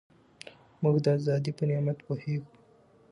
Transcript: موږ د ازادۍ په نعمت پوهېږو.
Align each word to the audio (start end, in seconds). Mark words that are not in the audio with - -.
موږ 0.81 0.95
د 1.03 1.05
ازادۍ 1.17 1.51
په 1.57 1.63
نعمت 1.69 1.97
پوهېږو. 2.05 2.49